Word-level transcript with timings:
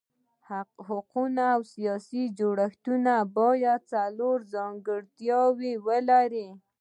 حقوقي 0.87 1.45
او 1.53 1.59
سیاسي 1.73 2.23
جوړښت 2.37 2.85
باید 3.37 3.81
څلور 3.93 4.37
ځانګړتیاوې 4.53 5.73
ولري. 5.87 6.47